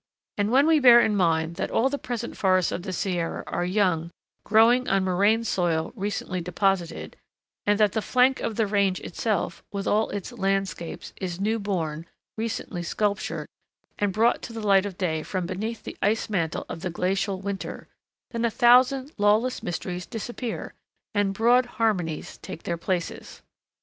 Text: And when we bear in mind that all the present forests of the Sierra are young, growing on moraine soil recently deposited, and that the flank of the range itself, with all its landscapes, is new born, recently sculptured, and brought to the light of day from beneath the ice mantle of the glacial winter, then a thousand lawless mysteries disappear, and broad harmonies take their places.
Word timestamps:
And 0.35 0.49
when 0.49 0.65
we 0.65 0.79
bear 0.79 0.99
in 0.99 1.15
mind 1.15 1.57
that 1.57 1.69
all 1.69 1.87
the 1.87 1.99
present 1.99 2.35
forests 2.35 2.71
of 2.71 2.81
the 2.81 2.91
Sierra 2.91 3.43
are 3.45 3.63
young, 3.63 4.09
growing 4.43 4.89
on 4.89 5.03
moraine 5.03 5.43
soil 5.43 5.93
recently 5.95 6.41
deposited, 6.41 7.17
and 7.67 7.79
that 7.79 7.91
the 7.91 8.01
flank 8.01 8.39
of 8.39 8.55
the 8.55 8.65
range 8.65 8.99
itself, 9.01 9.61
with 9.71 9.85
all 9.85 10.09
its 10.09 10.31
landscapes, 10.31 11.13
is 11.21 11.39
new 11.39 11.59
born, 11.59 12.07
recently 12.35 12.81
sculptured, 12.81 13.45
and 13.99 14.11
brought 14.11 14.41
to 14.41 14.53
the 14.53 14.65
light 14.65 14.87
of 14.87 14.97
day 14.97 15.21
from 15.21 15.45
beneath 15.45 15.83
the 15.83 15.95
ice 16.01 16.31
mantle 16.31 16.65
of 16.67 16.81
the 16.81 16.89
glacial 16.89 17.39
winter, 17.39 17.87
then 18.31 18.43
a 18.43 18.49
thousand 18.49 19.11
lawless 19.19 19.61
mysteries 19.61 20.07
disappear, 20.07 20.73
and 21.13 21.35
broad 21.35 21.67
harmonies 21.77 22.39
take 22.39 22.63
their 22.63 22.75
places. 22.75 23.43